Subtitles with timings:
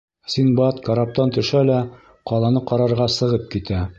[0.35, 1.77] Синдбад караптан төшә лә
[2.31, 3.87] ҡаланы ҡарарға сығып китә.